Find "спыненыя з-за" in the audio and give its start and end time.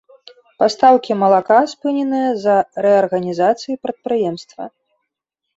1.73-2.57